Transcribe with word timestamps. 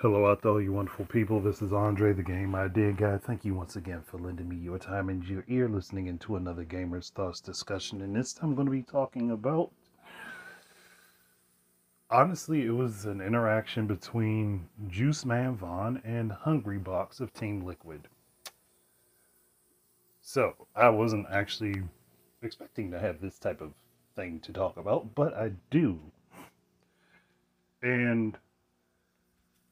Hello 0.00 0.30
out 0.30 0.42
there, 0.42 0.60
you 0.60 0.74
wonderful 0.74 1.06
people. 1.06 1.40
This 1.40 1.62
is 1.62 1.72
Andre, 1.72 2.12
the 2.12 2.22
Game 2.22 2.54
Idea 2.54 2.92
Guy. 2.92 3.16
Thank 3.16 3.46
you 3.46 3.54
once 3.54 3.76
again 3.76 4.02
for 4.02 4.18
lending 4.18 4.46
me 4.46 4.56
your 4.56 4.78
time 4.78 5.08
and 5.08 5.26
your 5.26 5.42
ear 5.48 5.70
listening 5.70 6.06
into 6.06 6.36
another 6.36 6.64
Gamer's 6.64 7.08
Thoughts 7.08 7.40
discussion. 7.40 8.02
And 8.02 8.14
this 8.14 8.34
time 8.34 8.50
I'm 8.50 8.54
going 8.54 8.66
to 8.66 8.72
be 8.72 8.82
talking 8.82 9.30
about. 9.30 9.70
Honestly, 12.10 12.66
it 12.66 12.72
was 12.72 13.06
an 13.06 13.22
interaction 13.22 13.86
between 13.86 14.68
Juice 14.86 15.24
Man 15.24 15.56
Vaughn 15.56 16.02
and 16.04 16.30
Hungrybox 16.30 17.20
of 17.20 17.32
Team 17.32 17.64
Liquid. 17.64 18.06
So, 20.20 20.66
I 20.74 20.90
wasn't 20.90 21.26
actually 21.32 21.82
expecting 22.42 22.90
to 22.90 23.00
have 23.00 23.22
this 23.22 23.38
type 23.38 23.62
of 23.62 23.72
thing 24.14 24.40
to 24.40 24.52
talk 24.52 24.76
about, 24.76 25.14
but 25.14 25.32
I 25.32 25.52
do. 25.70 25.98
And 27.80 28.36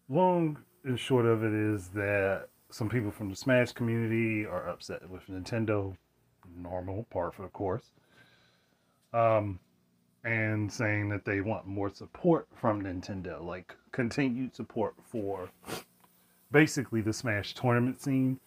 long 0.08 0.58
and 0.84 0.98
short 0.98 1.26
of 1.26 1.42
it 1.42 1.52
is 1.52 1.88
that 1.88 2.48
some 2.70 2.88
people 2.88 3.10
from 3.10 3.30
the 3.30 3.36
Smash 3.36 3.72
community 3.72 4.44
are 4.44 4.68
upset 4.68 5.08
with 5.08 5.26
Nintendo, 5.28 5.96
normal 6.56 7.04
part 7.10 7.34
for 7.34 7.42
the 7.42 7.48
course, 7.48 7.92
um, 9.12 9.58
and 10.24 10.72
saying 10.72 11.08
that 11.10 11.24
they 11.24 11.40
want 11.40 11.66
more 11.66 11.88
support 11.88 12.48
from 12.54 12.82
Nintendo, 12.82 13.42
like 13.42 13.74
continued 13.92 14.54
support 14.54 14.94
for 15.08 15.48
basically 16.50 17.00
the 17.00 17.12
Smash 17.12 17.54
tournament 17.54 18.00
scene. 18.00 18.40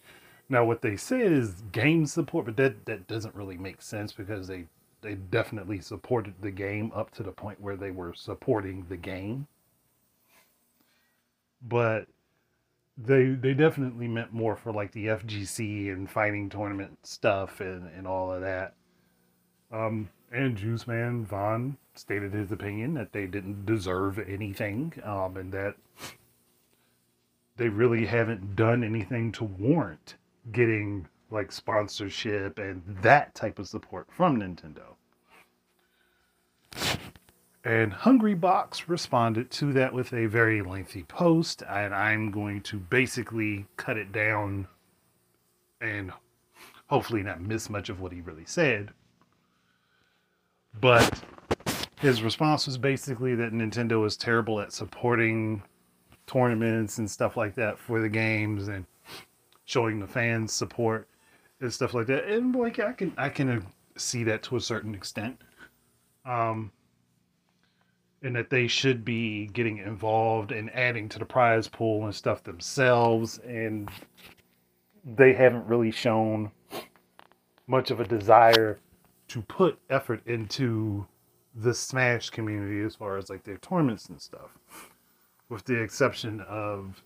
Now, 0.50 0.64
what 0.66 0.82
they 0.82 0.96
said 0.96 1.32
is 1.32 1.64
game 1.72 2.06
support, 2.06 2.46
but 2.46 2.58
that 2.58 2.86
that 2.86 3.08
doesn't 3.08 3.36
really 3.36 3.58
make 3.58 3.82
sense 3.82 4.12
because 4.12 4.48
they 4.48 4.66
they 5.02 5.16
definitely 5.16 5.80
supported 5.80 6.34
the 6.42 6.52
game 6.52 6.92
up 6.94 7.12
to 7.12 7.24
the 7.24 7.32
point 7.32 7.62
where 7.62 7.76
they 7.76 7.92
were 7.92 8.14
supporting 8.14 8.86
the 8.90 8.98
game 8.98 9.48
but 11.62 12.08
they 12.98 13.30
they 13.30 13.54
definitely 13.54 14.08
meant 14.08 14.34
more 14.34 14.56
for 14.56 14.72
like 14.72 14.92
the 14.92 15.08
FGC 15.08 15.92
and 15.92 16.10
fighting 16.10 16.50
tournament 16.50 16.98
stuff 17.04 17.62
and, 17.62 17.90
and 17.96 18.08
all 18.08 18.32
of 18.32 18.42
that. 18.42 18.74
Um, 19.72 20.10
and 20.32 20.58
Juice 20.58 20.88
Man 20.88 21.26
Vaughn 21.26 21.78
stated 21.96 22.34
his 22.34 22.52
opinion 22.52 22.94
that 22.96 23.12
they 23.12 23.28
didn't 23.28 23.66
deserve 23.66 24.20
anything, 24.20 24.94
um, 25.04 25.38
and 25.38 25.52
that 25.52 25.76
they 27.58 27.70
really 27.70 28.06
haven't 28.06 28.56
done 28.56 28.84
anything 28.84 29.32
to 29.34 29.44
warrant 29.44 30.16
getting 30.52 31.08
like 31.30 31.52
sponsorship 31.52 32.58
and 32.58 32.82
that 33.02 33.36
type 33.36 33.60
of 33.60 33.68
support 33.68 34.08
from 34.10 34.40
Nintendo. 34.40 34.96
And 37.68 37.92
Hungrybox 37.92 38.88
responded 38.88 39.52
to 39.52 39.74
that 39.74 39.92
with 39.92 40.14
a 40.14 40.28
very 40.28 40.62
lengthy 40.62 41.04
post, 41.04 41.64
and 41.68 41.94
I'm 41.94 42.32
going 42.32 42.62
to 42.62 42.78
basically 42.78 43.66
cut 43.76 43.98
it 43.98 44.14
down 44.14 44.70
and 45.82 46.14
hopefully 46.86 47.24
not 47.24 47.42
miss 47.42 47.70
much 47.70 47.90
of 47.90 48.00
what 48.00 48.14
he 48.14 48.22
really 48.22 48.46
said. 48.46 48.92
But 50.80 51.22
his 52.00 52.24
response 52.24 52.68
was 52.68 52.78
basically 52.78 53.36
that 53.36 53.52
Nintendo 53.52 54.08
is 54.08 54.16
terrible 54.16 54.62
at 54.62 54.72
supporting 54.72 55.62
tournaments 56.26 57.00
and 57.00 57.12
stuff 57.12 57.36
like 57.36 57.54
that 57.56 57.78
for 57.78 58.00
the 58.00 58.08
games 58.08 58.70
and 58.70 58.86
showing 59.66 60.00
the 60.00 60.08
fans 60.08 60.54
support 60.54 61.10
and 61.60 61.74
stuff 61.74 61.94
like 61.94 62.08
that. 62.08 62.30
And 62.30 62.56
like 62.56 62.80
I 62.80 62.94
can 62.94 63.14
I 63.18 63.28
can 63.28 63.66
see 63.98 64.24
that 64.24 64.42
to 64.44 64.56
a 64.56 64.62
certain 64.62 64.96
extent. 64.96 65.42
Um, 66.24 66.72
and 68.24 68.36
that 68.36 68.50
they 68.50 68.68
should 68.68 69.06
be 69.06 69.48
getting 69.48 69.78
involved 69.78 70.52
and 70.52 70.74
adding 70.74 71.08
to 71.10 71.20
the 71.20 71.26
prize 71.26 71.68
pool 71.68 72.06
and 72.06 72.16
stuff 72.16 72.44
themselves 72.44 73.40
and 73.40 73.90
they 75.16 75.34
haven't 75.34 75.66
really 75.68 75.92
shown 75.92 76.52
much 77.68 77.92
of 77.92 78.00
a 78.00 78.06
desire 78.06 78.80
to 79.28 79.42
put 79.44 79.78
effort 79.90 80.22
into 80.26 81.06
the 81.56 81.74
smash 81.74 82.30
community 82.30 82.84
as 82.86 82.96
far 82.96 83.18
as 83.18 83.30
like 83.30 83.44
their 83.44 83.58
tournaments 83.58 84.08
and 84.08 84.22
stuff 84.22 84.52
with 85.50 85.64
the 85.66 85.82
exception 85.82 86.42
of 86.42 87.02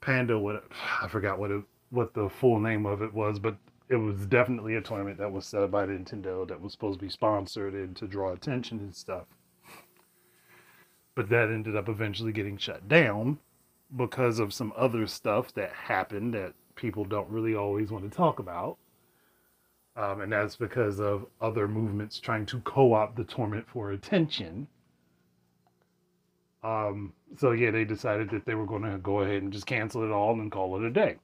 panda 0.00 0.38
what 0.38 0.64
i 1.00 1.08
forgot 1.08 1.38
what 1.38 1.50
it 1.50 1.62
what 1.90 2.14
the 2.14 2.28
full 2.28 2.58
name 2.58 2.86
of 2.86 3.02
it 3.02 3.12
was 3.12 3.38
but 3.38 3.56
it 3.88 3.96
was 3.96 4.24
definitely 4.26 4.76
a 4.76 4.80
tournament 4.80 5.18
that 5.18 5.30
was 5.30 5.44
set 5.46 5.62
up 5.62 5.70
by 5.70 5.86
nintendo 5.86 6.46
that 6.46 6.60
was 6.60 6.72
supposed 6.72 6.98
to 6.98 7.04
be 7.04 7.10
sponsored 7.10 7.74
and 7.74 7.94
to 7.96 8.06
draw 8.06 8.32
attention 8.32 8.78
and 8.78 8.94
stuff 8.94 9.26
but 11.14 11.28
that 11.28 11.50
ended 11.50 11.76
up 11.76 11.88
eventually 11.88 12.32
getting 12.32 12.56
shut 12.56 12.88
down 12.88 13.38
because 13.96 14.38
of 14.38 14.54
some 14.54 14.72
other 14.76 15.06
stuff 15.06 15.52
that 15.54 15.72
happened 15.72 16.34
that 16.34 16.54
people 16.74 17.04
don't 17.04 17.28
really 17.28 17.54
always 17.54 17.90
want 17.90 18.10
to 18.10 18.16
talk 18.16 18.38
about. 18.38 18.78
Um, 19.94 20.22
and 20.22 20.32
that's 20.32 20.56
because 20.56 21.00
of 21.00 21.26
other 21.40 21.68
movements 21.68 22.18
trying 22.18 22.46
to 22.46 22.60
co 22.60 22.94
opt 22.94 23.16
the 23.16 23.24
torment 23.24 23.68
for 23.68 23.90
attention. 23.90 24.66
Um, 26.62 27.12
so, 27.36 27.50
yeah, 27.50 27.70
they 27.70 27.84
decided 27.84 28.30
that 28.30 28.46
they 28.46 28.54
were 28.54 28.64
going 28.64 28.84
to 28.84 28.98
go 28.98 29.20
ahead 29.20 29.42
and 29.42 29.52
just 29.52 29.66
cancel 29.66 30.04
it 30.04 30.10
all 30.10 30.32
and 30.32 30.50
call 30.50 30.76
it 30.76 30.86
a 30.86 30.90
day. 30.90 31.16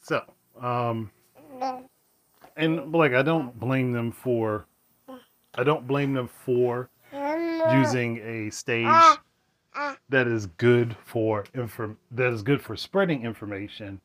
So, 0.00 0.22
um, 0.60 1.10
and 2.56 2.92
like, 2.92 3.12
I 3.12 3.22
don't 3.22 3.58
blame 3.58 3.92
them 3.92 4.10
for, 4.10 4.66
I 5.54 5.62
don't 5.62 5.86
blame 5.86 6.12
them 6.12 6.28
for 6.28 6.88
using 7.72 8.18
a 8.18 8.50
stage 8.50 9.18
that 10.08 10.26
is 10.26 10.46
good 10.46 10.96
for 11.04 11.44
inform 11.54 11.98
that 12.10 12.32
is 12.32 12.42
good 12.42 12.62
for 12.62 12.76
spreading 12.76 13.24
information. 13.24 14.00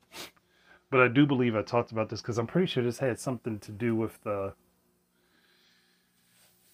But 0.89 1.01
I 1.01 1.07
do 1.07 1.25
believe 1.25 1.55
I 1.55 1.61
talked 1.61 1.91
about 1.91 2.09
this 2.09 2.21
because 2.21 2.37
I'm 2.37 2.47
pretty 2.47 2.67
sure 2.67 2.83
this 2.83 2.99
had 2.99 3.19
something 3.19 3.59
to 3.59 3.71
do 3.71 3.95
with 3.95 4.21
the. 4.23 4.53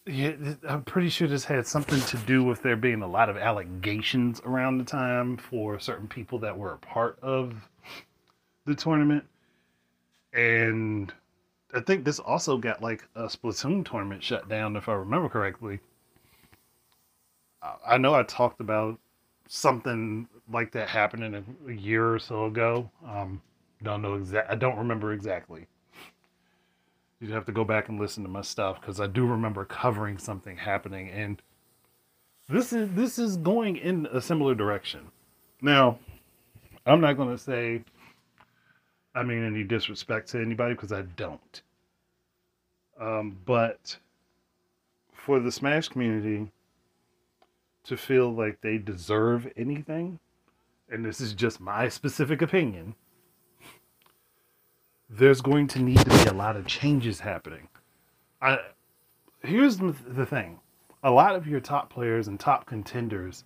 Yeah, 0.08 0.32
I'm 0.68 0.84
pretty 0.84 1.10
sure 1.10 1.28
this 1.28 1.44
had 1.44 1.68
something 1.68 2.00
to 2.00 2.18
do 2.26 2.44
with 2.44 2.64
there 2.64 2.78
being 2.78 3.02
a 3.02 3.08
lot 3.08 3.30
of 3.30 3.36
allegations 3.36 4.42
around 4.46 4.78
the 4.78 4.86
time 4.86 5.36
for 5.36 5.80
certain 5.80 6.08
people 6.08 6.40
that 6.40 6.58
were 6.58 6.74
a 6.74 6.78
part 6.78 7.20
of 7.22 7.70
the 8.66 8.74
tournament. 8.74 9.26
And 10.34 11.14
I 11.74 11.82
think 11.82 12.06
this 12.06 12.20
also 12.20 12.58
got 12.58 12.82
like 12.82 13.04
a 13.16 13.24
Splatoon 13.24 13.86
tournament 13.86 14.24
shut 14.24 14.48
down, 14.48 14.78
if 14.78 14.88
I 14.88 14.94
remember 14.94 15.28
correctly. 15.28 15.80
I 17.86 17.98
know 17.98 18.14
I 18.14 18.24
talked 18.24 18.62
about 18.62 19.00
something 19.48 20.28
like 20.52 20.72
that 20.74 20.88
happening 20.88 21.46
a, 21.68 21.72
year 21.72 22.14
or 22.14 22.20
so 22.20 22.46
ago. 22.46 22.90
Um, 23.06 23.42
don't 23.84 24.02
know 24.02 24.16
exact. 24.16 24.52
I 24.52 24.56
don't 24.56 24.78
remember 24.78 25.14
exactly. 25.14 25.68
You'd 27.20 27.32
have 27.32 27.46
to 27.46 27.52
go 27.52 27.64
back 27.64 27.90
and 27.90 28.00
listen 28.00 28.24
to 28.24 28.30
my 28.30 28.42
stuff 28.42 28.80
because 28.80 29.00
I 29.00 29.08
do 29.08 29.26
remember 29.26 29.66
covering 29.66 30.18
something 30.18 30.58
happening, 30.58 31.10
and 31.10 31.42
this 32.50 32.74
is 32.74 32.90
this 32.92 33.20
is 33.20 33.38
going 33.38 33.78
in 33.78 34.08
a 34.08 34.22
similar 34.22 34.56
direction. 34.56 35.08
Now, 35.62 36.00
I'm 36.86 37.02
not 37.02 37.18
going 37.18 37.30
to 37.30 37.38
say 37.38 37.84
I 39.16 39.24
mean 39.24 39.44
any 39.44 39.64
disrespect 39.64 40.30
to 40.30 40.42
anybody 40.42 40.74
because 40.74 40.92
I 40.92 41.02
don't. 41.02 41.62
Um, 43.00 43.38
but 43.46 43.98
for 45.14 45.40
the 45.40 45.52
Smash 45.52 45.88
community, 45.88 46.52
to 47.88 47.98
feel 47.98 48.34
like 48.34 48.60
they 48.62 48.78
deserve 48.78 49.48
anything, 49.56 50.20
and 50.90 51.06
this 51.06 51.22
is 51.22 51.34
just 51.34 51.60
my 51.62 51.88
specific 51.88 52.42
opinion, 52.42 52.96
there's 55.10 55.42
going 55.42 55.68
to 55.68 55.80
need 55.80 56.00
to 56.00 56.10
be 56.10 56.30
a 56.30 56.34
lot 56.34 56.58
of 56.58 56.68
changes 56.68 57.22
happening. 57.22 57.70
I 58.42 58.60
here's 59.42 59.78
the 59.78 60.26
thing. 60.26 60.60
A 61.04 61.12
lot 61.12 61.36
of 61.36 61.48
your 61.48 61.62
top 61.62 61.90
players 61.90 62.28
and 62.28 62.38
top 62.38 62.66
contenders 62.66 63.46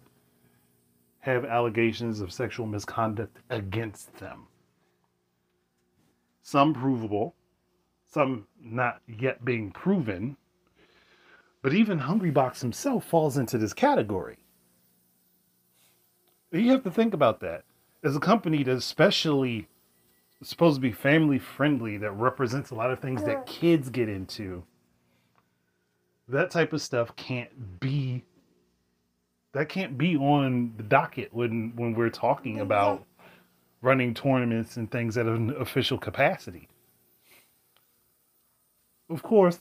have 1.20 1.46
allegations 1.46 2.20
of 2.20 2.34
sexual 2.34 2.66
misconduct 2.66 3.38
against 3.52 4.16
them. 4.16 4.48
Some 6.42 6.74
provable, 6.74 7.36
some 8.08 8.48
not 8.60 9.02
yet 9.08 9.46
being 9.46 9.70
proven, 9.70 10.36
but 11.62 11.74
even 11.74 12.00
Hungrybox 12.00 12.62
himself 12.62 13.06
falls 13.06 13.38
into 13.38 13.58
this 13.58 13.74
category. 13.74 14.38
You 16.52 16.72
have 16.72 16.84
to 16.84 16.92
think 16.92 17.14
about 17.14 17.40
that. 17.42 17.64
As 18.04 18.16
a 18.16 18.20
company 18.20 18.64
that's 18.64 18.84
especially 18.84 19.68
supposed 20.44 20.76
to 20.76 20.82
be 20.82 20.92
family 20.92 21.40
friendly, 21.40 21.98
that 21.98 22.12
represents 22.12 22.72
a 22.72 22.76
lot 22.76 22.92
of 22.92 23.00
things 23.00 23.24
that 23.24 23.46
kids 23.46 23.90
get 23.90 24.10
into, 24.10 24.64
that 26.28 26.50
type 26.50 26.74
of 26.74 26.82
stuff 26.82 27.16
can't 27.16 27.80
be 27.80 28.24
that 29.54 29.68
can't 29.68 29.98
be 29.98 30.16
on 30.16 30.74
the 30.78 30.84
docket 30.84 31.34
when 31.34 31.74
when 31.76 31.94
we're 31.94 32.10
talking 32.10 32.60
about 32.60 33.06
running 33.82 34.14
tournaments 34.14 34.78
and 34.78 34.90
things 34.90 35.18
at 35.18 35.26
an 35.26 35.54
official 35.60 35.98
capacity. 35.98 36.70
Of 39.10 39.24
course, 39.24 39.60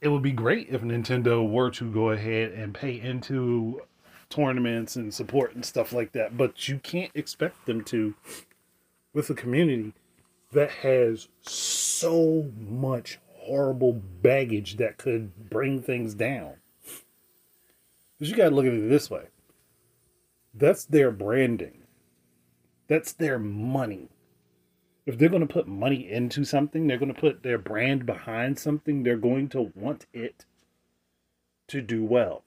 it 0.00 0.08
would 0.08 0.22
be 0.22 0.32
great 0.32 0.68
if 0.70 0.82
Nintendo 0.82 1.48
were 1.48 1.70
to 1.72 1.90
go 1.90 2.10
ahead 2.10 2.52
and 2.52 2.74
pay 2.74 2.98
into 3.00 3.82
tournaments 4.30 4.96
and 4.96 5.12
support 5.12 5.54
and 5.54 5.64
stuff 5.64 5.92
like 5.92 6.12
that, 6.12 6.36
but 6.36 6.68
you 6.68 6.78
can't 6.78 7.10
expect 7.14 7.66
them 7.66 7.84
to 7.84 8.14
with 9.12 9.28
a 9.28 9.34
community 9.34 9.92
that 10.52 10.70
has 10.70 11.28
so 11.42 12.50
much 12.58 13.18
horrible 13.34 13.92
baggage 13.92 14.76
that 14.76 14.96
could 14.98 15.50
bring 15.50 15.82
things 15.82 16.14
down. 16.14 16.54
Because 18.18 18.30
you 18.30 18.36
got 18.36 18.50
to 18.50 18.54
look 18.54 18.66
at 18.66 18.72
it 18.72 18.88
this 18.88 19.10
way 19.10 19.26
that's 20.54 20.84
their 20.84 21.10
branding, 21.10 21.82
that's 22.88 23.12
their 23.12 23.38
money. 23.38 24.08
If 25.06 25.18
they're 25.18 25.28
going 25.28 25.46
to 25.46 25.52
put 25.52 25.66
money 25.66 26.10
into 26.10 26.44
something, 26.44 26.86
they're 26.86 26.98
going 26.98 27.12
to 27.12 27.20
put 27.20 27.42
their 27.42 27.58
brand 27.58 28.06
behind 28.06 28.58
something, 28.58 29.02
they're 29.02 29.16
going 29.16 29.48
to 29.50 29.72
want 29.74 30.06
it 30.12 30.44
to 31.68 31.80
do 31.80 32.04
well. 32.04 32.42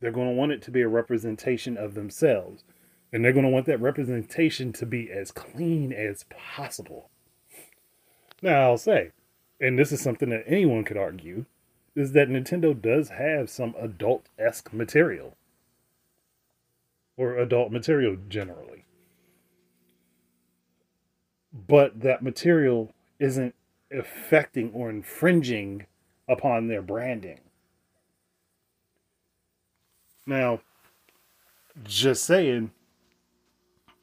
They're 0.00 0.12
going 0.12 0.28
to 0.28 0.34
want 0.34 0.52
it 0.52 0.62
to 0.62 0.70
be 0.70 0.82
a 0.82 0.88
representation 0.88 1.76
of 1.76 1.94
themselves. 1.94 2.64
And 3.12 3.24
they're 3.24 3.32
going 3.32 3.44
to 3.44 3.50
want 3.50 3.66
that 3.66 3.80
representation 3.80 4.72
to 4.74 4.86
be 4.86 5.10
as 5.10 5.30
clean 5.30 5.92
as 5.92 6.24
possible. 6.30 7.10
Now, 8.42 8.62
I'll 8.62 8.78
say, 8.78 9.10
and 9.60 9.78
this 9.78 9.92
is 9.92 10.00
something 10.00 10.28
that 10.30 10.44
anyone 10.46 10.84
could 10.84 10.96
argue, 10.96 11.46
is 11.96 12.12
that 12.12 12.28
Nintendo 12.28 12.80
does 12.80 13.08
have 13.10 13.50
some 13.50 13.74
adult 13.78 14.26
esque 14.38 14.72
material. 14.72 15.36
Or 17.16 17.36
adult 17.36 17.72
material 17.72 18.16
generally. 18.28 18.84
But 21.52 22.00
that 22.00 22.22
material 22.22 22.92
isn't 23.18 23.54
affecting 23.90 24.72
or 24.72 24.90
infringing 24.90 25.86
upon 26.28 26.68
their 26.68 26.82
branding. 26.82 27.40
Now, 30.26 30.60
just 31.84 32.24
saying, 32.24 32.70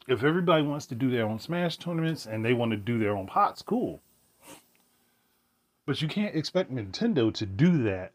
if 0.07 0.23
everybody 0.23 0.63
wants 0.63 0.87
to 0.87 0.95
do 0.95 1.11
their 1.11 1.25
own 1.25 1.39
Smash 1.39 1.77
tournaments 1.77 2.25
and 2.25 2.43
they 2.43 2.53
want 2.53 2.71
to 2.71 2.77
do 2.77 2.97
their 2.97 3.15
own 3.15 3.27
pots, 3.27 3.61
cool. 3.61 4.01
But 5.85 6.01
you 6.01 6.07
can't 6.07 6.35
expect 6.35 6.73
Nintendo 6.73 7.31
to 7.33 7.45
do 7.45 7.83
that 7.83 8.11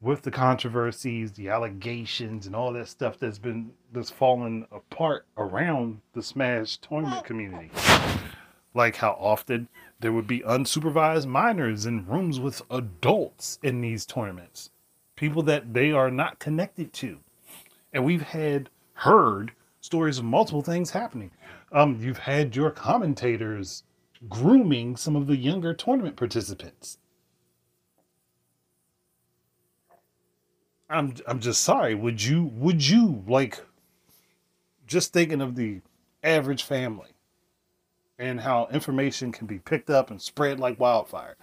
with 0.00 0.22
the 0.22 0.30
controversies, 0.30 1.32
the 1.32 1.48
allegations, 1.48 2.46
and 2.46 2.56
all 2.56 2.72
that 2.72 2.88
stuff 2.88 3.18
that's 3.18 3.38
been 3.38 3.72
that's 3.92 4.10
fallen 4.10 4.66
apart 4.72 5.26
around 5.36 6.00
the 6.14 6.22
Smash 6.22 6.78
tournament 6.78 7.24
community. 7.24 7.70
Like 8.74 8.96
how 8.96 9.16
often 9.20 9.68
there 10.00 10.12
would 10.12 10.26
be 10.26 10.40
unsupervised 10.40 11.26
minors 11.26 11.86
in 11.86 12.06
rooms 12.06 12.40
with 12.40 12.62
adults 12.70 13.58
in 13.62 13.80
these 13.80 14.06
tournaments, 14.06 14.70
people 15.16 15.42
that 15.44 15.74
they 15.74 15.92
are 15.92 16.10
not 16.10 16.38
connected 16.38 16.92
to, 16.94 17.20
and 17.92 18.04
we've 18.04 18.22
had 18.22 18.70
heard 18.94 19.52
stories 19.80 20.18
of 20.18 20.24
multiple 20.24 20.62
things 20.62 20.90
happening. 20.90 21.30
Um, 21.70 21.98
you've 22.00 22.18
had 22.18 22.56
your 22.56 22.70
commentators 22.70 23.84
grooming 24.28 24.96
some 24.96 25.16
of 25.16 25.26
the 25.26 25.36
younger 25.36 25.74
tournament 25.74 26.16
participants. 26.16 26.98
I'm 30.88 31.14
I'm 31.26 31.40
just 31.40 31.62
sorry. 31.62 31.94
Would 31.94 32.22
you 32.22 32.44
would 32.54 32.86
you 32.86 33.24
like 33.26 33.64
just 34.86 35.12
thinking 35.12 35.40
of 35.40 35.56
the 35.56 35.80
average 36.22 36.62
family 36.62 37.08
and 38.22 38.40
how 38.40 38.68
information 38.72 39.32
can 39.32 39.48
be 39.48 39.58
picked 39.58 39.90
up 39.90 40.10
and 40.10 40.22
spread 40.22 40.60
like 40.60 40.78
wildfire. 40.78 41.36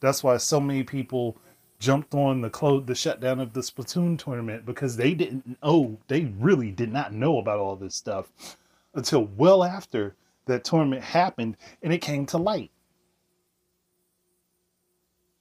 That's 0.00 0.22
why 0.22 0.36
so 0.36 0.60
many 0.60 0.82
people 0.82 1.38
jumped 1.78 2.14
on 2.14 2.42
the 2.42 2.50
close 2.50 2.84
the 2.84 2.94
shutdown 2.94 3.40
of 3.40 3.54
the 3.54 3.60
Splatoon 3.60 4.18
tournament 4.18 4.66
because 4.66 4.96
they 4.96 5.14
didn't 5.14 5.58
know 5.62 5.98
they 6.06 6.26
really 6.38 6.70
did 6.70 6.92
not 6.92 7.14
know 7.14 7.38
about 7.38 7.60
all 7.60 7.76
this 7.76 7.94
stuff 7.94 8.30
until 8.94 9.24
well 9.36 9.64
after 9.64 10.14
that 10.44 10.64
tournament 10.64 11.02
happened 11.02 11.56
and 11.82 11.94
it 11.94 12.02
came 12.02 12.26
to 12.26 12.36
light. 12.36 12.70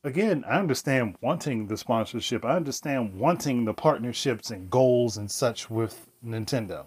Again, 0.05 0.45
I 0.47 0.57
understand 0.57 1.17
wanting 1.19 1.67
the 1.67 1.75
sponsorship. 1.75 2.45
I 2.45 2.55
understand 2.55 3.19
wanting 3.19 3.65
the 3.65 3.73
partnerships 3.73 4.51
and 4.51 4.69
goals 4.69 5.17
and 5.17 5.29
such 5.29 5.69
with 5.69 6.07
Nintendo. 6.25 6.85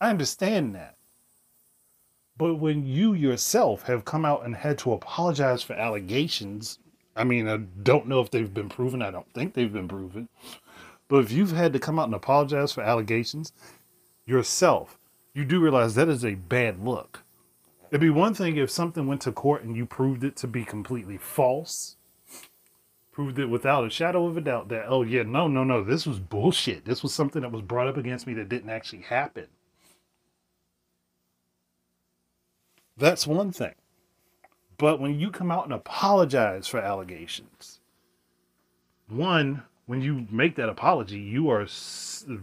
I 0.00 0.10
understand 0.10 0.74
that. 0.74 0.96
But 2.40 2.54
when 2.54 2.86
you 2.86 3.12
yourself 3.12 3.82
have 3.82 4.06
come 4.06 4.24
out 4.24 4.46
and 4.46 4.56
had 4.56 4.78
to 4.78 4.94
apologize 4.94 5.62
for 5.62 5.74
allegations 5.74 6.78
I 7.16 7.24
mean, 7.24 7.48
I 7.48 7.58
don't 7.58 8.06
know 8.06 8.20
if 8.20 8.30
they've 8.30 8.52
been 8.52 8.70
proven. 8.70 9.02
I 9.02 9.10
don't 9.10 9.30
think 9.34 9.52
they've 9.52 9.72
been 9.72 9.88
proven. 9.88 10.30
But 11.06 11.24
if 11.24 11.32
you've 11.32 11.52
had 11.52 11.74
to 11.74 11.78
come 11.78 11.98
out 11.98 12.06
and 12.06 12.14
apologize 12.14 12.72
for 12.72 12.82
allegations 12.82 13.52
yourself, 14.24 14.96
you 15.34 15.44
do 15.44 15.60
realize 15.60 15.94
that 15.94 16.08
is 16.08 16.24
a 16.24 16.34
bad 16.36 16.82
look. 16.82 17.22
It'd 17.90 18.00
be 18.00 18.08
one 18.08 18.32
thing 18.32 18.56
if 18.56 18.70
something 18.70 19.06
went 19.06 19.20
to 19.22 19.32
court 19.32 19.64
and 19.64 19.76
you 19.76 19.84
proved 19.84 20.24
it 20.24 20.34
to 20.36 20.46
be 20.46 20.64
completely 20.64 21.18
false, 21.18 21.96
proved 23.12 23.38
it 23.38 23.50
without 23.50 23.84
a 23.84 23.90
shadow 23.90 24.26
of 24.26 24.38
a 24.38 24.40
doubt 24.40 24.68
that, 24.68 24.86
oh, 24.88 25.02
yeah, 25.02 25.24
no, 25.24 25.46
no, 25.46 25.62
no, 25.62 25.84
this 25.84 26.06
was 26.06 26.20
bullshit. 26.20 26.86
This 26.86 27.02
was 27.02 27.12
something 27.12 27.42
that 27.42 27.52
was 27.52 27.62
brought 27.62 27.88
up 27.88 27.96
against 27.98 28.26
me 28.26 28.34
that 28.34 28.48
didn't 28.48 28.70
actually 28.70 29.02
happen. 29.02 29.48
That's 33.00 33.26
one 33.26 33.50
thing. 33.50 33.74
But 34.76 35.00
when 35.00 35.18
you 35.18 35.30
come 35.30 35.50
out 35.50 35.64
and 35.64 35.72
apologize 35.72 36.68
for 36.68 36.78
allegations, 36.78 37.80
one, 39.08 39.62
when 39.86 40.02
you 40.02 40.26
make 40.30 40.54
that 40.56 40.68
apology, 40.68 41.18
you 41.18 41.50
are 41.50 41.66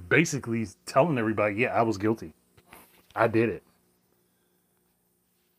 basically 0.10 0.68
telling 0.86 1.18
everybody, 1.18 1.56
yeah, 1.56 1.74
I 1.74 1.84
was 1.84 1.98
guilty. 1.98 2.34
I 3.16 3.28
did 3.28 3.50
it. 3.50 3.64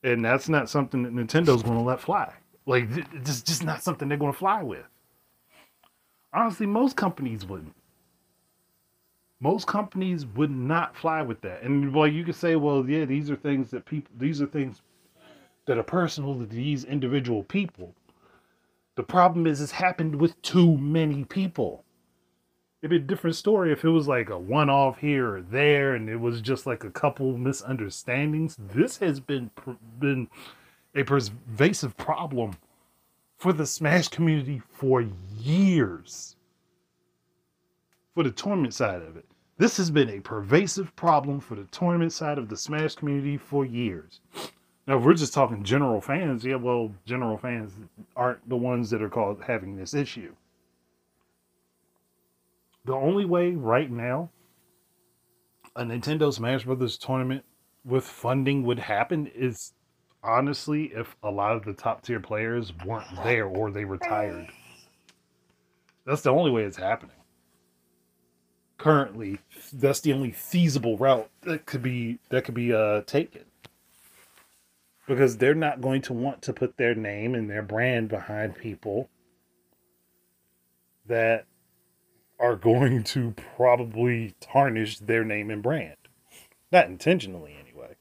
And 0.02 0.24
that's 0.24 0.48
not 0.48 0.68
something 0.68 1.04
that 1.04 1.14
Nintendo's 1.14 1.62
going 1.62 1.78
to 1.78 1.84
let 1.84 2.00
fly. 2.00 2.32
Like, 2.66 2.88
it's 3.14 3.42
just 3.42 3.64
not 3.64 3.82
something 3.82 4.08
they're 4.08 4.18
going 4.18 4.32
to 4.32 4.38
fly 4.38 4.62
with. 4.62 4.84
Honestly, 6.32 6.66
most 6.66 6.96
companies 6.96 7.46
wouldn't. 7.46 7.74
Most 9.40 9.66
companies 9.66 10.26
would 10.26 10.50
not 10.50 10.96
fly 10.96 11.22
with 11.22 11.40
that. 11.42 11.62
And 11.62 11.94
well, 11.94 12.08
you 12.08 12.24
could 12.24 12.34
say, 12.34 12.56
well, 12.56 12.88
yeah, 12.88 13.04
these 13.04 13.30
are 13.30 13.36
things 13.36 13.70
that 13.70 13.86
people, 13.86 14.12
these 14.18 14.42
are 14.42 14.46
things 14.46 14.82
that 15.68 15.76
are 15.76 15.82
personal 15.82 16.34
to 16.34 16.46
these 16.46 16.82
individual 16.82 17.42
people. 17.42 17.94
The 18.96 19.02
problem 19.02 19.46
is 19.46 19.60
it's 19.60 19.72
happened 19.72 20.16
with 20.16 20.40
too 20.40 20.78
many 20.78 21.24
people. 21.24 21.84
It'd 22.80 22.90
be 22.90 22.96
a 22.96 23.00
different 23.00 23.36
story 23.36 23.70
if 23.70 23.84
it 23.84 23.90
was 23.90 24.08
like 24.08 24.30
a 24.30 24.38
one 24.38 24.70
off 24.70 24.98
here 24.98 25.36
or 25.36 25.42
there 25.42 25.94
and 25.94 26.08
it 26.08 26.16
was 26.16 26.40
just 26.40 26.64
like 26.64 26.84
a 26.84 26.90
couple 26.90 27.36
misunderstandings. 27.36 28.56
This 28.58 28.96
has 28.98 29.20
been 29.20 29.50
been 29.98 30.28
a 30.94 31.02
pervasive 31.02 31.94
problem 31.98 32.56
for 33.36 33.52
the 33.52 33.66
Smash 33.66 34.08
community 34.08 34.62
for 34.72 35.04
years. 35.38 36.34
For 38.14 38.24
the 38.24 38.30
tournament 38.30 38.72
side 38.72 39.02
of 39.02 39.18
it. 39.18 39.26
This 39.58 39.76
has 39.76 39.90
been 39.90 40.08
a 40.08 40.20
pervasive 40.20 40.96
problem 40.96 41.40
for 41.40 41.56
the 41.56 41.64
tournament 41.64 42.14
side 42.14 42.38
of 42.38 42.48
the 42.48 42.56
Smash 42.56 42.94
community 42.94 43.36
for 43.36 43.66
years. 43.66 44.20
Now, 44.88 44.96
if 44.96 45.04
we're 45.04 45.12
just 45.12 45.34
talking 45.34 45.64
general 45.64 46.00
fans, 46.00 46.46
yeah, 46.46 46.54
well, 46.54 46.90
general 47.04 47.36
fans 47.36 47.74
aren't 48.16 48.48
the 48.48 48.56
ones 48.56 48.88
that 48.88 49.02
are 49.02 49.10
called 49.10 49.42
having 49.46 49.76
this 49.76 49.92
issue. 49.92 50.34
The 52.86 52.94
only 52.94 53.26
way 53.26 53.50
right 53.50 53.90
now 53.90 54.30
a 55.76 55.82
Nintendo 55.82 56.32
Smash 56.32 56.64
Brothers 56.64 56.96
tournament 56.96 57.44
with 57.84 58.04
funding 58.04 58.64
would 58.64 58.78
happen 58.78 59.26
is 59.34 59.74
honestly 60.24 60.84
if 60.94 61.14
a 61.22 61.30
lot 61.30 61.54
of 61.54 61.66
the 61.66 61.74
top 61.74 62.02
tier 62.02 62.18
players 62.18 62.72
weren't 62.86 63.14
there 63.24 63.44
or 63.44 63.70
they 63.70 63.84
retired. 63.84 64.48
That's 66.06 66.22
the 66.22 66.30
only 66.30 66.50
way 66.50 66.64
it's 66.64 66.78
happening. 66.78 67.14
Currently, 68.78 69.38
that's 69.74 70.00
the 70.00 70.14
only 70.14 70.32
feasible 70.32 70.96
route 70.96 71.28
that 71.42 71.66
could 71.66 71.82
be 71.82 72.20
that 72.30 72.44
could 72.44 72.54
be 72.54 72.72
uh, 72.72 73.02
taken 73.02 73.44
because 75.08 75.38
they're 75.38 75.54
not 75.54 75.80
going 75.80 76.02
to 76.02 76.12
want 76.12 76.42
to 76.42 76.52
put 76.52 76.76
their 76.76 76.94
name 76.94 77.34
and 77.34 77.48
their 77.48 77.62
brand 77.62 78.10
behind 78.10 78.54
people 78.54 79.08
that 81.06 81.46
are 82.38 82.54
going 82.54 83.02
to 83.02 83.34
probably 83.56 84.34
tarnish 84.38 84.98
their 84.98 85.24
name 85.24 85.50
and 85.50 85.62
brand. 85.62 85.96
Not 86.70 86.86
intentionally, 86.86 87.56
anyway. 87.58 87.96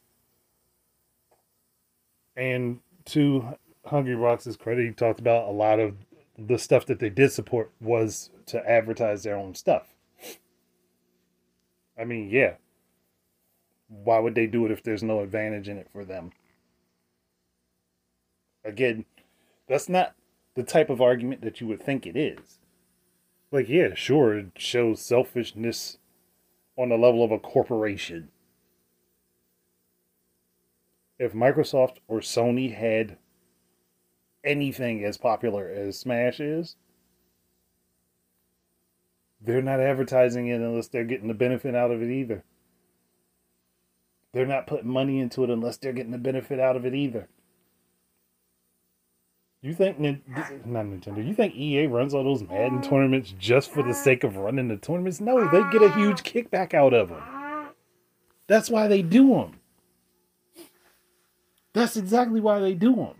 And 2.35 2.81
to 3.05 3.55
Hungry 3.85 4.15
Hungrybox's 4.15 4.57
credit, 4.57 4.85
he 4.85 4.91
talked 4.91 5.21
about 5.21 5.47
a 5.47 5.51
lot 5.51 5.79
of 5.79 5.95
the 6.37 6.59
stuff 6.59 6.85
that 6.87 6.99
they 6.99 7.09
did 7.09 7.31
support 7.31 7.71
was 7.79 8.29
to 8.47 8.69
advertise 8.69 9.23
their 9.23 9.37
own 9.37 9.55
stuff. 9.55 9.95
I 11.97 12.03
mean, 12.03 12.29
yeah. 12.29 12.55
Why 13.87 14.19
would 14.19 14.35
they 14.35 14.45
do 14.45 14.65
it 14.65 14.71
if 14.71 14.83
there's 14.83 15.01
no 15.01 15.21
advantage 15.21 15.69
in 15.69 15.77
it 15.77 15.87
for 15.93 16.03
them? 16.03 16.31
Again, 18.67 19.05
that's 19.69 19.87
not 19.87 20.13
the 20.55 20.63
type 20.63 20.89
of 20.89 21.01
argument 21.01 21.41
that 21.41 21.61
you 21.61 21.67
would 21.67 21.81
think 21.81 22.05
it 22.05 22.17
is. 22.17 22.59
Like, 23.49 23.69
yeah, 23.69 23.93
sure, 23.95 24.37
it 24.37 24.51
shows 24.57 25.01
selfishness 25.01 25.99
on 26.77 26.89
the 26.89 26.97
level 26.97 27.23
of 27.23 27.31
a 27.31 27.39
corporation. 27.39 28.27
If 31.17 31.31
Microsoft 31.31 31.97
or 32.09 32.19
Sony 32.19 32.75
had 32.75 33.17
anything 34.43 35.03
as 35.05 35.17
popular 35.17 35.69
as 35.69 35.97
Smash 35.97 36.41
is, 36.41 36.75
they're 39.39 39.61
not 39.61 39.79
advertising 39.79 40.47
it 40.47 40.59
unless 40.59 40.89
they're 40.89 41.05
getting 41.05 41.29
the 41.29 41.33
benefit 41.33 41.73
out 41.73 41.91
of 41.91 42.01
it 42.01 42.11
either. 42.11 42.43
They're 44.33 44.45
not 44.45 44.67
putting 44.67 44.89
money 44.89 45.21
into 45.21 45.45
it 45.45 45.49
unless 45.49 45.77
they're 45.77 45.93
getting 45.93 46.11
the 46.11 46.17
benefit 46.17 46.59
out 46.59 46.75
of 46.75 46.85
it 46.85 46.93
either. 46.93 47.29
You 49.61 49.73
think 49.73 49.99
not 49.99 50.85
Nintendo? 50.85 51.25
You 51.25 51.33
think 51.33 51.55
EA 51.55 51.87
runs 51.87 52.13
all 52.13 52.23
those 52.23 52.43
Madden 52.43 52.81
tournaments 52.81 53.33
just 53.39 53.71
for 53.71 53.81
the 53.81 53.93
sake 53.93 54.23
of 54.23 54.37
running 54.37 54.67
the 54.67 54.77
tournaments? 54.77 55.19
No, 55.19 55.49
they 55.49 55.63
get 55.71 55.81
a 55.81 55.93
huge 55.93 56.19
ah. 56.19 56.23
kickback 56.23 56.73
out 56.73 56.93
of 56.93 57.09
them. 57.09 57.21
Ah. 57.21 57.69
That's 58.45 58.69
why 58.69 58.87
they 58.87 59.01
do 59.01 59.29
them. 59.29 59.59
That's 61.73 61.97
exactly 61.97 62.39
why 62.39 62.59
they 62.59 62.73
do 62.73 62.95
them. 62.95 63.15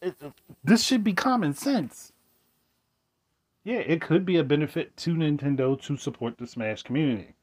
It, 0.00 0.14
this 0.64 0.82
should 0.82 1.04
be 1.04 1.12
common 1.12 1.54
sense. 1.54 2.12
Yeah, 3.64 3.78
it 3.78 4.00
could 4.00 4.24
be 4.26 4.36
a 4.38 4.44
benefit 4.44 4.96
to 4.98 5.14
Nintendo 5.14 5.80
to 5.82 5.96
support 5.96 6.38
the 6.38 6.46
Smash 6.46 6.82
community. 6.82 7.34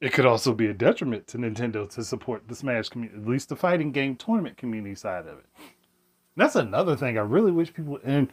It 0.00 0.12
could 0.12 0.26
also 0.26 0.52
be 0.52 0.66
a 0.66 0.74
detriment 0.74 1.26
to 1.28 1.38
Nintendo 1.38 1.88
to 1.90 2.04
support 2.04 2.48
the 2.48 2.54
Smash 2.54 2.90
community, 2.90 3.18
at 3.18 3.26
least 3.26 3.48
the 3.48 3.56
fighting 3.56 3.92
game 3.92 4.14
tournament 4.14 4.58
community 4.58 4.94
side 4.94 5.26
of 5.26 5.38
it. 5.38 5.46
That's 6.36 6.54
another 6.54 6.96
thing 6.96 7.16
I 7.16 7.22
really 7.22 7.50
wish 7.50 7.72
people, 7.72 7.98
and 8.04 8.30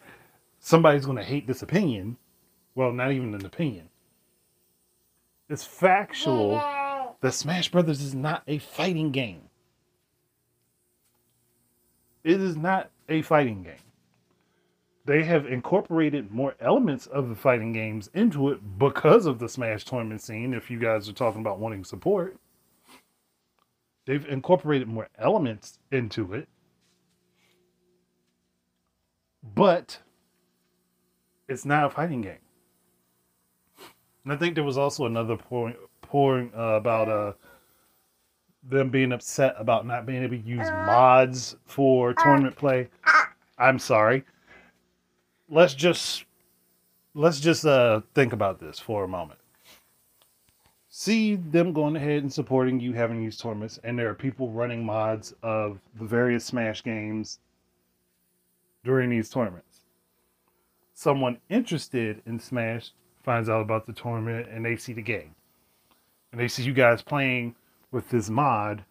somebody's 0.60 1.06
going 1.06 1.18
to 1.18 1.24
hate 1.24 1.48
this 1.48 1.62
opinion. 1.62 2.18
Well, 2.76 2.92
not 2.92 3.12
even 3.14 3.34
an 3.34 3.46
opinion. 3.46 3.90
It's 5.50 5.64
factual 5.64 6.62
that 7.22 7.34
Smash 7.34 7.70
Brothers 7.72 8.02
is 8.02 8.14
not 8.14 8.44
a 8.46 8.58
fighting 8.58 9.12
game. 9.12 9.44
It 12.26 12.42
is 12.42 12.58
not 12.58 12.90
a 13.08 13.22
fighting 13.22 13.64
game 13.64 13.76
they 15.06 15.24
have 15.24 15.46
incorporated 15.46 16.32
more 16.32 16.56
elements 16.60 17.08
of 17.08 17.28
the 17.28 17.36
fighting 17.36 17.74
games 17.74 18.10
into 18.14 18.50
it 18.50 18.80
because 18.80 19.26
of 19.26 19.38
the 19.40 19.50
Smash 19.50 19.84
tournament 19.84 20.22
scene. 20.22 20.54
If 20.54 20.72
you 20.72 20.80
guys 20.80 21.10
are 21.10 21.14
talking 21.14 21.42
about 21.42 21.60
wanting 21.60 21.84
support, 21.84 22.38
they've 24.06 24.26
incorporated 24.28 24.88
more 24.88 25.10
elements 25.20 25.80
into 25.92 26.34
it, 26.34 26.48
but 29.54 30.00
it's 31.50 31.66
not 31.66 31.86
a 31.86 31.90
fighting 31.90 32.22
game. 32.22 32.38
And 34.24 34.32
I 34.32 34.38
think 34.38 34.56
there 34.56 34.64
was 34.64 34.78
also 34.78 35.06
another 35.06 35.36
point, 35.36 35.76
point 36.02 36.54
uh, 36.56 36.76
about 36.76 37.10
uh, 37.10 37.34
them 38.64 38.90
being 38.90 39.12
upset 39.12 39.54
about 39.58 39.86
not 39.86 40.06
being 40.06 40.24
able 40.24 40.38
to 40.38 40.44
use 40.44 40.70
mods 40.70 41.58
for 41.66 42.14
tournament 42.14 42.56
play. 42.56 42.88
I'm 43.58 43.78
sorry 43.78 44.24
let's 45.50 45.74
just 45.74 46.26
let's 47.14 47.40
just 47.40 47.66
uh 47.66 48.02
think 48.14 48.34
about 48.34 48.60
this 48.60 48.80
for 48.80 49.04
a 49.04 49.08
moment. 49.08 49.40
See 50.90 51.36
them 51.36 51.74
going 51.74 51.96
ahead 51.96 52.22
and 52.22 52.32
supporting 52.32 52.80
you 52.80 52.94
having 52.94 53.20
these 53.20 53.38
tournaments, 53.38 53.80
and 53.84 53.98
there 53.98 54.10
are 54.10 54.14
people 54.14 54.52
running 54.52 54.86
mods 54.86 55.34
of 55.42 55.80
the 56.00 56.06
various 56.06 56.46
Smash 56.46 56.84
games 56.84 57.40
during 58.84 59.10
these 59.10 59.30
tournaments. 59.30 59.80
Someone 60.94 61.40
interested 61.50 62.22
in 62.28 62.40
Smash 62.40 62.92
finds 63.24 63.50
out 63.50 63.62
about 63.62 63.88
the 63.88 63.94
tournament 63.94 64.48
and 64.52 64.64
they 64.64 64.76
see 64.76 64.94
the 64.94 65.02
game. 65.02 65.34
And 66.32 66.40
they 66.40 66.48
see 66.48 66.64
you 66.64 66.74
guys 66.74 67.02
playing 67.02 67.56
with 67.92 68.10
this 68.10 68.30
mod 68.30 68.84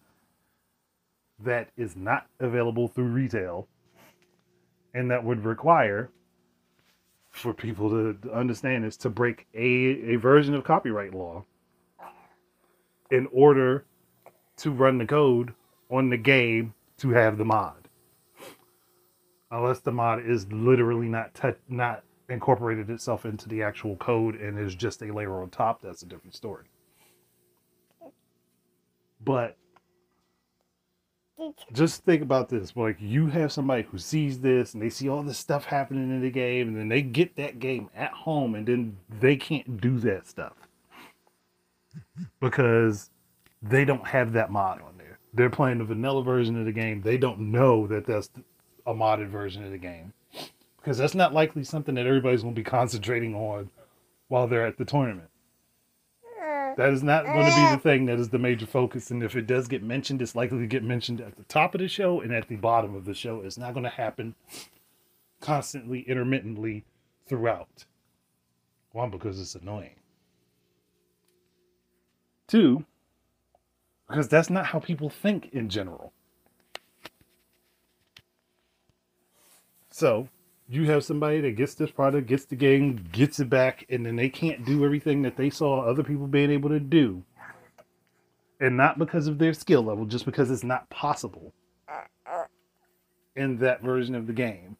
that 1.39 1.69
is 1.77 1.95
not 1.95 2.27
available 2.39 2.87
through 2.87 3.05
retail 3.05 3.67
and 4.93 5.09
that 5.11 5.23
would 5.23 5.45
require 5.45 6.09
for 7.33 7.53
people 7.53 7.91
to 7.91 8.17
understand 8.33 8.85
is 8.85 8.97
to 8.99 9.09
break 9.11 9.47
a, 9.55 9.59
a 10.13 10.17
version 10.17 10.55
of 10.55 10.65
copyright 10.65 11.15
law 11.15 11.45
in 13.11 13.27
order 13.33 13.85
to 14.57 14.71
run 14.71 14.97
the 14.99 15.05
code 15.05 15.53
on 15.91 16.09
the 16.09 16.17
game 16.17 16.73
to 16.97 17.09
have 17.11 17.37
the 17.37 17.45
mod. 17.45 17.89
Unless 19.51 19.81
the 19.81 19.91
mod 19.91 20.25
is 20.25 20.51
literally 20.51 21.07
not 21.07 21.33
te- 21.35 21.53
not 21.69 22.03
incorporated 22.29 22.89
itself 22.89 23.25
into 23.25 23.49
the 23.49 23.63
actual 23.63 23.95
code 23.97 24.35
and 24.35 24.59
is 24.59 24.75
just 24.75 25.01
a 25.03 25.13
layer 25.13 25.41
on 25.41 25.49
top, 25.49 25.81
that's 25.81 26.03
a 26.03 26.07
different 26.07 26.35
story. 26.35 26.65
But 29.23 29.57
just 31.71 32.03
think 32.03 32.21
about 32.21 32.49
this 32.49 32.75
like 32.75 32.97
you 32.99 33.27
have 33.27 33.51
somebody 33.51 33.83
who 33.83 33.97
sees 33.97 34.39
this 34.39 34.73
and 34.73 34.81
they 34.81 34.89
see 34.89 35.09
all 35.09 35.23
this 35.23 35.37
stuff 35.37 35.65
happening 35.65 36.09
in 36.09 36.21
the 36.21 36.29
game 36.29 36.69
and 36.69 36.77
then 36.77 36.89
they 36.89 37.01
get 37.01 37.35
that 37.35 37.59
game 37.59 37.89
at 37.95 38.11
home 38.11 38.55
and 38.55 38.67
then 38.67 38.97
they 39.19 39.35
can't 39.35 39.79
do 39.79 39.99
that 39.99 40.27
stuff. 40.27 40.53
Because 42.39 43.09
they 43.61 43.85
don't 43.85 44.07
have 44.07 44.33
that 44.33 44.51
mod 44.51 44.81
on 44.81 44.97
there. 44.97 45.19
They're 45.33 45.49
playing 45.49 45.79
the 45.79 45.85
vanilla 45.85 46.23
version 46.23 46.59
of 46.59 46.65
the 46.65 46.71
game. 46.71 47.01
They 47.01 47.17
don't 47.17 47.51
know 47.51 47.87
that 47.87 48.05
that's 48.05 48.29
a 48.85 48.93
modded 48.93 49.29
version 49.29 49.63
of 49.63 49.71
the 49.71 49.77
game. 49.77 50.13
Because 50.77 50.97
that's 50.97 51.15
not 51.15 51.33
likely 51.33 51.63
something 51.63 51.95
that 51.95 52.07
everybody's 52.07 52.41
going 52.41 52.55
to 52.55 52.59
be 52.59 52.63
concentrating 52.69 53.35
on 53.35 53.69
while 54.27 54.47
they're 54.47 54.65
at 54.65 54.77
the 54.77 54.85
tournament 54.85 55.29
that 56.77 56.93
is 56.93 57.03
not 57.03 57.25
going 57.25 57.49
to 57.49 57.55
be 57.55 57.75
the 57.75 57.81
thing 57.81 58.05
that 58.05 58.19
is 58.19 58.29
the 58.29 58.39
major 58.39 58.65
focus. 58.65 59.11
And 59.11 59.23
if 59.23 59.35
it 59.35 59.47
does 59.47 59.67
get 59.67 59.83
mentioned, 59.83 60.21
it's 60.21 60.35
likely 60.35 60.59
to 60.59 60.67
get 60.67 60.83
mentioned 60.83 61.21
at 61.21 61.35
the 61.35 61.43
top 61.43 61.75
of 61.75 61.79
the 61.79 61.87
show 61.87 62.21
and 62.21 62.33
at 62.33 62.47
the 62.47 62.55
bottom 62.55 62.95
of 62.95 63.05
the 63.05 63.13
show. 63.13 63.41
It's 63.41 63.57
not 63.57 63.73
going 63.73 63.83
to 63.83 63.89
happen 63.89 64.35
constantly, 65.39 66.01
intermittently 66.01 66.85
throughout. 67.27 67.85
One, 68.91 69.09
because 69.09 69.39
it's 69.39 69.55
annoying. 69.55 69.95
Two, 72.47 72.85
because 74.07 74.27
that's 74.27 74.49
not 74.49 74.67
how 74.67 74.79
people 74.79 75.09
think 75.09 75.49
in 75.51 75.69
general. 75.69 76.13
So, 79.89 80.27
you 80.69 80.85
have 80.85 81.03
somebody 81.03 81.41
that 81.41 81.55
gets 81.55 81.75
this 81.75 81.91
product, 81.91 82.27
gets 82.27 82.45
the 82.45 82.55
game, 82.55 83.03
gets 83.11 83.39
it 83.39 83.49
back, 83.49 83.85
and 83.89 84.05
then 84.05 84.15
they 84.15 84.29
can't 84.29 84.65
do 84.65 84.85
everything 84.85 85.21
that 85.23 85.37
they 85.37 85.49
saw 85.49 85.81
other 85.81 86.03
people 86.03 86.27
being 86.27 86.51
able 86.51 86.69
to 86.69 86.79
do. 86.79 87.23
And 88.59 88.77
not 88.77 88.97
because 88.97 89.27
of 89.27 89.39
their 89.39 89.53
skill 89.53 89.83
level, 89.83 90.05
just 90.05 90.25
because 90.25 90.49
it's 90.49 90.63
not 90.63 90.89
possible 90.89 91.53
in 93.35 93.57
that 93.57 93.81
version 93.81 94.15
of 94.15 94.27
the 94.27 94.33
game. 94.33 94.77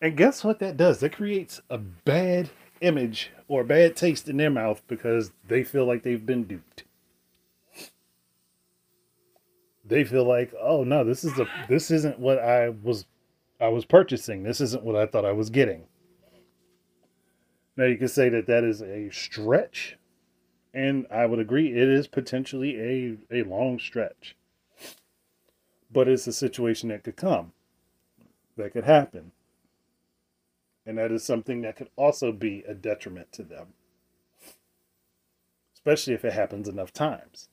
And 0.00 0.16
guess 0.16 0.44
what 0.44 0.58
that 0.60 0.76
does? 0.76 1.00
That 1.00 1.14
creates 1.14 1.60
a 1.70 1.78
bad 1.78 2.50
image 2.80 3.30
or 3.48 3.64
bad 3.64 3.96
taste 3.96 4.28
in 4.28 4.36
their 4.36 4.50
mouth 4.50 4.82
because 4.86 5.32
they 5.48 5.64
feel 5.64 5.86
like 5.86 6.02
they've 6.02 6.24
been 6.24 6.44
duped. 6.44 6.84
They 9.84 10.04
feel 10.04 10.24
like, 10.24 10.52
oh 10.60 10.84
no, 10.84 11.04
this 11.04 11.24
is 11.24 11.38
a 11.38 11.46
this 11.68 11.90
isn't 11.90 12.18
what 12.18 12.38
I 12.38 12.70
was 12.70 13.04
I 13.60 13.68
was 13.68 13.84
purchasing. 13.84 14.42
This 14.42 14.60
isn't 14.60 14.82
what 14.84 14.96
I 14.96 15.06
thought 15.06 15.24
I 15.24 15.32
was 15.32 15.50
getting. 15.50 15.84
Now, 17.76 17.84
you 17.84 17.96
can 17.96 18.08
say 18.08 18.28
that 18.28 18.46
that 18.46 18.62
is 18.62 18.82
a 18.82 19.10
stretch, 19.10 19.96
and 20.72 21.06
I 21.10 21.26
would 21.26 21.38
agree 21.40 21.72
it 21.72 21.88
is 21.88 22.06
potentially 22.06 22.80
a, 23.30 23.40
a 23.40 23.42
long 23.42 23.78
stretch. 23.78 24.36
But 25.90 26.08
it's 26.08 26.26
a 26.26 26.32
situation 26.32 26.88
that 26.88 27.04
could 27.04 27.16
come, 27.16 27.52
that 28.56 28.72
could 28.72 28.84
happen. 28.84 29.32
And 30.86 30.98
that 30.98 31.10
is 31.10 31.24
something 31.24 31.62
that 31.62 31.76
could 31.76 31.88
also 31.96 32.30
be 32.30 32.62
a 32.68 32.74
detriment 32.74 33.32
to 33.32 33.42
them, 33.42 33.68
especially 35.74 36.14
if 36.14 36.24
it 36.24 36.32
happens 36.32 36.68
enough 36.68 36.92
times. 36.92 37.48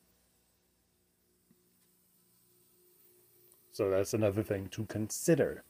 So 3.72 3.90
that's 3.90 4.14
another 4.14 4.44
thing 4.44 4.68
to 4.72 4.86
consider. 4.86 5.64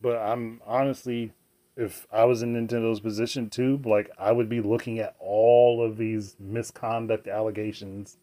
But 0.00 0.16
I'm 0.16 0.60
honestly, 0.66 1.32
if 1.76 2.06
I 2.10 2.24
was 2.24 2.42
in 2.42 2.54
Nintendo's 2.54 3.00
position 3.00 3.50
too, 3.50 3.80
like 3.84 4.10
I 4.18 4.32
would 4.32 4.48
be 4.48 4.60
looking 4.60 4.98
at 4.98 5.14
all 5.18 5.84
of 5.84 5.96
these 5.96 6.36
misconduct 6.38 7.28
allegations 7.28 8.16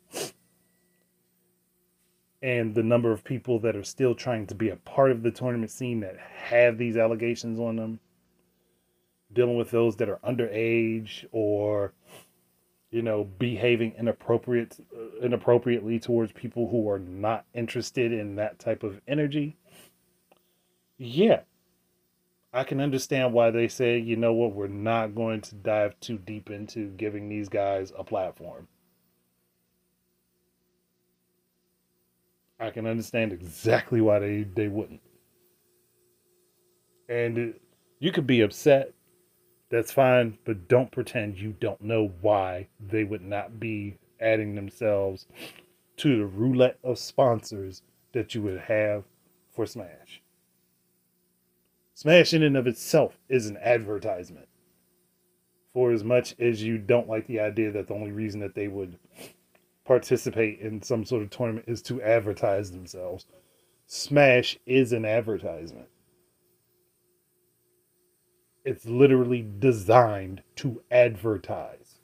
and 2.42 2.76
the 2.76 2.84
number 2.84 3.12
of 3.12 3.24
people 3.24 3.60
that 3.60 3.76
are 3.76 3.84
still 3.84 4.16
trying 4.16 4.46
to 4.48 4.56
be 4.56 4.70
a 4.70 4.76
part 4.76 5.12
of 5.12 5.24
the 5.24 5.32
tournament 5.32 5.72
scene 5.72 6.00
that 6.02 6.18
have 6.18 6.78
these 6.78 6.98
allegations 6.98 7.60
on 7.60 7.76
them, 7.76 8.00
dealing 9.34 9.58
with 9.58 9.72
those 9.72 9.96
that 9.98 10.10
are 10.10 10.20
underage 10.20 11.26
or 11.32 11.94
you 12.90 13.02
know 13.02 13.24
behaving 13.38 13.94
inappropriate 14.00 14.78
uh, 14.96 15.26
inappropriately 15.26 16.00
towards 16.00 16.32
people 16.32 16.70
who 16.70 16.90
are 16.90 17.00
not 17.00 17.46
interested 17.54 18.12
in 18.12 18.36
that 18.36 18.58
type 18.58 18.84
of 18.84 19.00
energy. 19.08 19.58
Yeah 20.98 21.42
I 22.54 22.64
can 22.64 22.80
understand 22.80 23.34
why 23.34 23.52
they 23.52 23.68
say, 23.68 23.98
you 23.98 24.16
know 24.16 24.34
what, 24.34 24.54
we're 24.54 24.68
not 24.68 25.16
going 25.16 25.42
to 25.42 25.56
dive 25.56 26.00
too 26.00 26.18
deep 26.18 26.50
into 26.50 26.90
giving 26.92 27.30
these 27.30 27.50
guys 27.50 27.92
a 27.98 28.04
platform. 28.04 28.68
I 32.60 32.72
can 32.72 32.88
understand 32.88 33.34
exactly 33.34 34.02
why 34.02 34.20
they, 34.20 34.44
they 34.44 34.68
wouldn't. 34.68 35.02
And 37.10 37.54
you 38.00 38.12
could 38.12 38.26
be 38.26 38.42
upset. 38.42 38.94
That's 39.70 39.92
fine, 39.92 40.38
but 40.46 40.68
don't 40.68 40.92
pretend 40.92 41.38
you 41.38 41.54
don't 41.60 41.82
know 41.82 42.12
why 42.22 42.68
they 42.80 43.04
would 43.04 43.22
not 43.22 43.60
be 43.60 43.98
adding 44.20 44.56
themselves 44.56 45.28
to 45.98 46.18
the 46.18 46.26
roulette 46.26 46.80
of 46.84 46.98
sponsors 46.98 47.82
that 48.14 48.34
you 48.34 48.42
would 48.44 48.60
have 48.60 49.04
for 49.52 49.66
Smash. 49.66 50.22
Smash 51.98 52.32
in 52.32 52.44
and 52.44 52.56
of 52.56 52.68
itself 52.68 53.18
is 53.28 53.48
an 53.48 53.58
advertisement. 53.58 54.48
For 55.74 55.92
as 55.92 56.04
much 56.04 56.36
as 56.40 56.62
you 56.62 56.78
don't 56.78 57.10
like 57.10 57.26
the 57.26 57.40
idea 57.40 57.72
that 57.72 57.88
the 57.88 57.96
only 57.96 58.12
reason 58.12 58.40
that 58.42 58.54
they 58.54 58.68
would 58.68 59.00
participate 59.84 60.60
in 60.60 60.84
some 60.84 61.04
sort 61.06 61.24
of 61.24 61.32
tournament 61.32 61.66
is 61.68 61.82
to 61.82 62.00
advertise 62.04 62.70
themselves, 62.70 63.26
Smash 63.88 64.60
is 64.68 64.94
an 64.94 65.06
advertisement. 65.06 65.88
It's 68.64 68.86
literally 68.86 69.44
designed 69.58 70.44
to 70.58 70.84
advertise, 70.92 71.96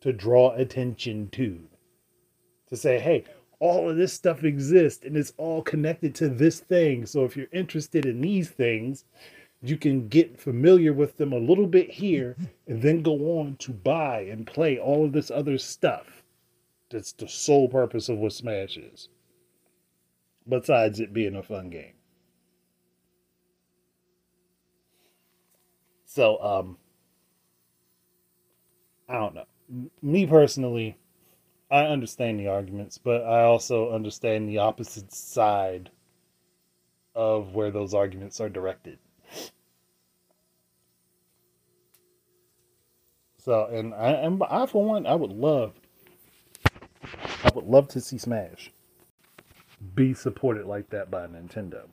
to 0.00 0.12
draw 0.12 0.54
attention 0.54 1.28
to, 1.30 1.58
to 2.68 2.76
say, 2.76 3.00
hey, 3.00 3.24
all 3.60 3.90
of 3.90 3.96
this 3.96 4.12
stuff 4.12 4.44
exists 4.44 5.04
and 5.04 5.16
it's 5.16 5.32
all 5.36 5.62
connected 5.62 6.14
to 6.16 6.28
this 6.28 6.60
thing. 6.60 7.06
So 7.06 7.24
if 7.24 7.36
you're 7.36 7.46
interested 7.52 8.06
in 8.06 8.20
these 8.20 8.50
things, 8.50 9.04
you 9.60 9.76
can 9.76 10.08
get 10.08 10.38
familiar 10.38 10.92
with 10.92 11.16
them 11.16 11.32
a 11.32 11.38
little 11.38 11.66
bit 11.66 11.90
here 11.90 12.36
and 12.66 12.80
then 12.80 13.02
go 13.02 13.38
on 13.38 13.56
to 13.56 13.72
buy 13.72 14.20
and 14.20 14.46
play 14.46 14.78
all 14.78 15.04
of 15.04 15.12
this 15.12 15.30
other 15.30 15.58
stuff. 15.58 16.22
That's 16.90 17.12
the 17.12 17.28
sole 17.28 17.68
purpose 17.68 18.08
of 18.08 18.18
what 18.18 18.32
Smash 18.32 18.76
is. 18.76 19.08
Besides 20.48 21.00
it 21.00 21.12
being 21.12 21.36
a 21.36 21.42
fun 21.42 21.68
game. 21.68 21.92
So, 26.06 26.42
um, 26.42 26.78
I 29.08 29.14
don't 29.14 29.34
know. 29.34 29.44
Me 30.00 30.26
personally, 30.26 30.96
I 31.70 31.84
understand 31.84 32.40
the 32.40 32.48
arguments, 32.48 32.98
but 32.98 33.22
I 33.22 33.42
also 33.42 33.92
understand 33.92 34.48
the 34.48 34.58
opposite 34.58 35.12
side 35.12 35.90
of 37.14 37.54
where 37.54 37.70
those 37.70 37.94
arguments 37.94 38.40
are 38.40 38.48
directed. 38.48 38.98
So, 43.38 43.66
and 43.66 43.94
I, 43.94 44.10
and 44.12 44.42
I 44.50 44.66
for 44.66 44.84
one, 44.84 45.06
I 45.06 45.14
would 45.14 45.32
love, 45.32 45.74
I 47.44 47.50
would 47.54 47.64
love 47.64 47.88
to 47.88 48.00
see 48.00 48.18
Smash 48.18 48.72
be 49.94 50.14
supported 50.14 50.66
like 50.66 50.90
that 50.90 51.10
by 51.10 51.26
Nintendo, 51.26 51.88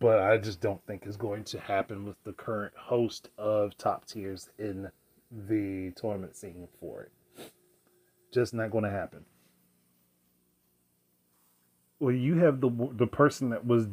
but 0.00 0.18
I 0.18 0.38
just 0.38 0.60
don't 0.60 0.84
think 0.86 1.04
it's 1.06 1.16
going 1.16 1.44
to 1.44 1.60
happen 1.60 2.04
with 2.04 2.16
the 2.24 2.32
current 2.32 2.74
host 2.76 3.30
of 3.38 3.76
top 3.78 4.06
tiers 4.06 4.50
in 4.58 4.90
the 5.30 5.92
tournament 5.92 6.36
scene 6.36 6.68
for 6.80 7.02
it. 7.02 7.12
Just 8.32 8.54
not 8.54 8.70
going 8.70 8.84
to 8.84 8.90
happen. 8.90 9.24
Well, 12.00 12.14
you 12.14 12.36
have 12.36 12.60
the 12.60 12.70
the 12.92 13.06
person 13.06 13.50
that 13.50 13.66
was 13.66 13.88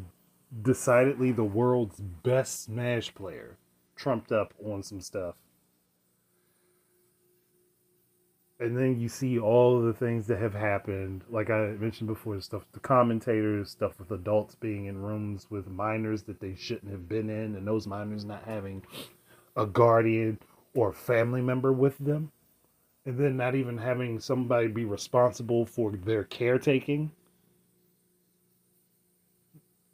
decidedly 0.62 1.32
the 1.32 1.44
world's 1.44 2.00
best 2.00 2.64
Smash 2.64 3.14
player, 3.16 3.58
trumped 3.96 4.32
up 4.32 4.54
on 4.64 4.84
some 4.84 5.02
stuff. 5.02 5.36
And 8.60 8.78
then 8.78 9.00
you 9.02 9.10
see 9.10 9.38
all 9.38 9.82
the 9.82 9.92
things 9.92 10.28
that 10.28 10.40
have 10.40 10.54
happened, 10.54 11.24
like 11.30 11.50
I 11.50 11.76
mentioned 11.78 12.08
before, 12.08 12.40
stuff 12.40 12.62
with 12.62 12.72
the 12.72 12.80
commentators, 12.80 13.72
stuff 13.72 14.00
with 14.00 14.12
adults 14.12 14.56
being 14.56 14.86
in 14.86 15.02
rooms 15.02 15.48
with 15.50 15.68
minors 15.68 16.24
that 16.24 16.40
they 16.40 16.56
shouldn't 16.56 16.92
have 16.92 17.10
been 17.10 17.30
in, 17.30 17.56
and 17.56 17.68
those 17.68 17.86
minors 17.86 18.24
not 18.24 18.44
having 18.46 18.82
a 19.58 19.66
guardian 19.66 20.40
or 20.74 20.94
family 20.94 21.42
member 21.42 21.74
with 21.74 21.98
them 21.98 22.32
and 23.06 23.18
then 23.18 23.38
not 23.38 23.56
even 23.56 23.78
having 23.78 24.20
somebody 24.20 24.68
be 24.68 24.86
responsible 24.86 25.66
for 25.66 25.92
their 25.92 26.24
caretaking, 26.24 27.12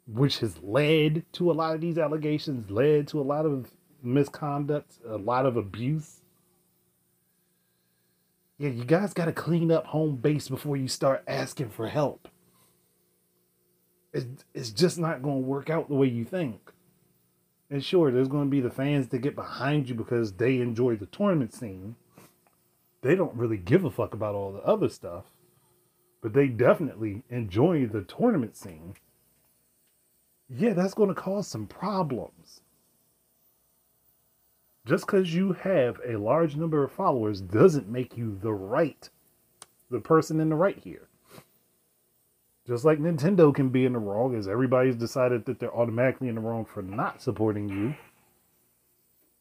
which 0.06 0.38
has 0.38 0.58
led 0.62 1.24
to 1.32 1.50
a 1.50 1.52
lot 1.52 1.74
of 1.74 1.80
these 1.80 1.98
allegations, 1.98 2.70
led 2.70 3.06
to 3.08 3.20
a 3.20 3.22
lot 3.22 3.44
of 3.44 3.70
misconduct, 4.02 4.94
a 5.06 5.16
lot 5.16 5.44
of 5.44 5.56
abuse. 5.56 6.22
Yeah, 8.58 8.70
you 8.70 8.84
guys 8.84 9.12
got 9.12 9.26
to 9.26 9.32
clean 9.32 9.70
up 9.70 9.86
home 9.86 10.16
base 10.16 10.48
before 10.48 10.76
you 10.76 10.88
start 10.88 11.22
asking 11.26 11.70
for 11.70 11.88
help. 11.88 12.28
It's, 14.14 14.44
it's 14.54 14.70
just 14.70 14.98
not 14.98 15.22
going 15.22 15.42
to 15.42 15.46
work 15.48 15.68
out 15.68 15.88
the 15.88 15.94
way 15.94 16.06
you 16.06 16.24
think. 16.24 16.70
And 17.70 17.82
sure, 17.82 18.10
there's 18.10 18.28
going 18.28 18.44
to 18.44 18.50
be 18.50 18.60
the 18.60 18.70
fans 18.70 19.08
that 19.08 19.18
get 19.18 19.34
behind 19.34 19.88
you 19.88 19.94
because 19.94 20.34
they 20.34 20.58
enjoy 20.58 20.96
the 20.96 21.06
tournament 21.06 21.54
scene 21.54 21.96
they 23.02 23.14
don't 23.14 23.34
really 23.34 23.56
give 23.56 23.84
a 23.84 23.90
fuck 23.90 24.14
about 24.14 24.34
all 24.34 24.52
the 24.52 24.60
other 24.60 24.88
stuff, 24.88 25.24
but 26.22 26.32
they 26.32 26.46
definitely 26.46 27.24
enjoy 27.28 27.86
the 27.86 28.02
tournament 28.02 28.56
scene. 28.56 28.94
Yeah, 30.48 30.72
that's 30.72 30.94
going 30.94 31.08
to 31.08 31.14
cause 31.14 31.48
some 31.48 31.66
problems. 31.66 32.60
Just 34.86 35.06
because 35.06 35.34
you 35.34 35.52
have 35.52 36.00
a 36.06 36.16
large 36.16 36.56
number 36.56 36.82
of 36.82 36.92
followers 36.92 37.40
doesn't 37.40 37.88
make 37.88 38.16
you 38.16 38.38
the 38.40 38.52
right, 38.52 39.08
the 39.90 40.00
person 40.00 40.40
in 40.40 40.48
the 40.48 40.56
right 40.56 40.78
here. 40.78 41.08
Just 42.66 42.84
like 42.84 42.98
Nintendo 42.98 43.52
can 43.52 43.70
be 43.70 43.84
in 43.84 43.92
the 43.94 43.98
wrong, 43.98 44.36
as 44.36 44.46
everybody's 44.46 44.94
decided 44.94 45.44
that 45.46 45.58
they're 45.58 45.74
automatically 45.74 46.28
in 46.28 46.36
the 46.36 46.40
wrong 46.40 46.64
for 46.64 46.82
not 46.82 47.20
supporting 47.20 47.68
you, 47.68 47.94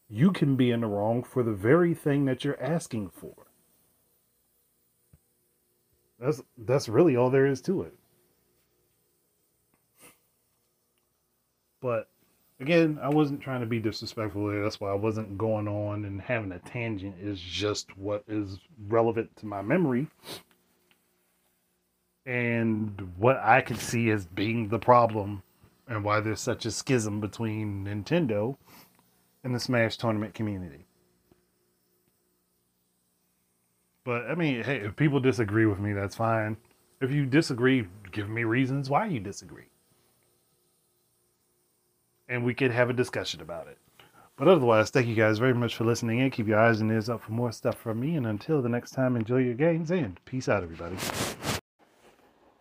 you 0.10 0.32
can 0.32 0.56
be 0.56 0.71
in 0.71 0.82
the 0.82 0.88
wrong 0.88 1.24
for 1.24 1.43
the 1.43 1.54
very 1.54 1.93
thing 1.93 2.26
that 2.26 2.43
you're 2.43 2.62
asking 2.62 3.10
for. 3.10 3.51
That's 6.22 6.42
that's 6.58 6.88
really 6.88 7.16
all 7.16 7.32
there 7.32 7.48
is 7.48 7.62
to 7.62 7.82
it. 7.82 7.96
But 11.82 12.10
again, 12.60 13.00
I 13.02 13.10
wasn't 13.10 13.42
trying 13.42 13.62
to 13.62 13.66
be 13.66 13.80
disrespectful 13.80 14.48
there. 14.48 14.62
That's 14.62 14.80
why 14.80 14.92
I 14.92 14.96
wasn't 14.96 15.40
going 15.40 15.68
on 15.68 16.06
and 16.06 16.22
having 16.22 16.52
a 16.52 16.60
tangent 16.60 17.16
is 17.20 17.42
just 17.42 17.98
what 17.98 18.24
is 18.28 18.60
relevant 18.88 19.36
to 19.38 19.48
my 19.48 19.64
memory. 19.64 20.08
And 22.24 23.14
what 23.18 23.38
I 23.38 23.62
could 23.62 23.80
see 23.80 24.12
as 24.12 24.28
being 24.28 24.70
the 24.70 24.78
problem 24.78 25.42
and 25.88 26.04
why 26.04 26.20
there's 26.20 26.40
such 26.40 26.68
a 26.68 26.72
schism 26.72 27.20
between 27.20 27.84
Nintendo 27.86 28.58
and 29.44 29.56
the 29.56 29.60
Smash 29.60 29.98
tournament 29.98 30.36
community. 30.36 30.86
But 34.04 34.26
I 34.30 34.36
mean, 34.36 34.64
hey, 34.64 34.78
if 34.78 34.96
people 34.96 35.20
disagree 35.20 35.66
with 35.66 35.80
me, 35.80 35.94
that's 35.94 36.16
fine. 36.16 36.58
If 37.02 37.12
you 37.12 37.26
disagree, 37.26 37.88
give 38.12 38.30
me 38.30 38.44
reasons 38.44 38.90
why 38.90 39.08
you 39.08 39.20
disagree. 39.20 39.66
And 42.28 42.44
we 42.44 42.54
could 42.54 42.72
have 42.72 42.90
a 42.90 42.94
discussion 42.94 43.42
about 43.42 43.68
it. 43.68 43.78
But 44.38 44.48
otherwise, 44.48 44.90
thank 44.90 45.08
you 45.08 45.16
guys 45.16 45.38
very 45.38 45.54
much 45.54 45.76
for 45.76 45.84
listening 45.84 46.22
and 46.22 46.32
Keep 46.32 46.48
your 46.48 46.60
eyes 46.60 46.82
and 46.82 46.90
ears 46.90 47.10
up 47.10 47.22
for 47.22 47.32
more 47.32 47.52
stuff 47.52 47.78
from 47.78 48.00
me. 48.00 48.16
And 48.16 48.26
until 48.26 48.62
the 48.62 48.70
next 48.70 48.92
time, 48.92 49.16
enjoy 49.16 49.38
your 49.38 49.54
games 49.54 49.92
and 49.92 50.20
peace 50.26 50.50
out, 50.50 50.64
everybody. 50.64 50.96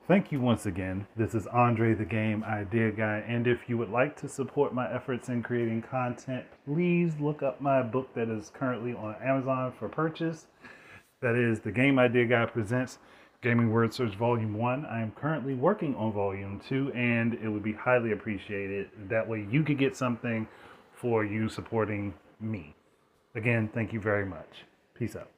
Thank 0.07 0.33
you 0.33 0.41
once 0.41 0.67
again. 0.67 1.07
This 1.17 1.35
is 1.35 1.47
Andre 1.47 1.95
the 1.95 2.05
Game 2.05 2.43
Idea 2.45 2.91
Guy. 2.91 3.25
And 3.29 3.47
if 3.47 3.69
you 3.69 3.79
would 3.79 3.91
like 3.91 4.15
to 4.21 4.29
support 4.29 4.75
my 4.75 4.93
efforts 4.93 5.29
in 5.29 5.43
creating 5.43 5.83
content, 5.83 6.45
please 6.67 7.13
look 7.21 7.43
up 7.43 7.61
my 7.61 7.81
book 7.81 8.13
that 8.15 8.29
is 8.29 8.51
currently 8.53 8.93
on 8.93 9.15
Amazon 9.23 9.73
for 9.79 9.89
purchase. 9.89 10.49
That 11.23 11.37
is 11.37 11.61
the 11.61 11.71
Game 11.71 11.99
Idea 11.99 12.25
Guy 12.25 12.47
presents 12.47 12.99
Gaming 13.43 13.71
Word 13.71 13.93
Search 13.93 14.15
Volume 14.15 14.55
1. 14.55 14.87
I 14.87 15.03
am 15.03 15.11
currently 15.11 15.53
working 15.53 15.95
on 15.95 16.15
Volume 16.15 16.63
2, 16.67 16.93
and 16.95 17.35
it 17.35 17.49
would 17.51 17.63
be 17.63 17.75
highly 17.75 18.13
appreciated. 18.13 18.89
That 19.11 19.29
way, 19.29 19.47
you 19.51 19.63
could 19.63 19.77
get 19.77 19.95
something 19.95 20.49
for 20.95 21.23
you 21.23 21.51
supporting 21.51 22.15
me. 22.41 22.75
Again, 23.35 23.69
thank 23.75 23.93
you 23.93 24.01
very 24.01 24.25
much. 24.25 24.65
Peace 24.95 25.15
out. 25.15 25.29